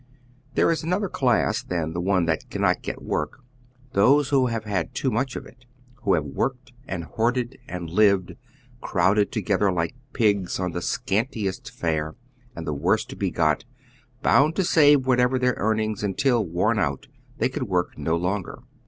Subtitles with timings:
[0.55, 3.43] There is another class than the one that cannot get work:
[3.93, 5.65] those who have had too much of it;
[6.01, 8.33] who have worked and hoarded and lived,
[8.81, 12.15] crowded together like pigs, on the scantiest fare
[12.55, 13.63] and tlie worst to be got,
[14.23, 17.05] bound to save whatever their earnings, until, worn out,
[17.37, 18.63] they could work no longer.